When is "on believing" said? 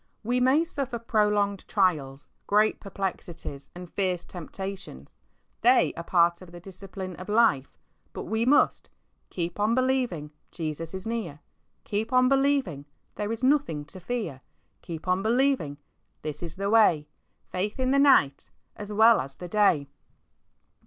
9.59-10.31, 12.13-12.85, 15.07-15.77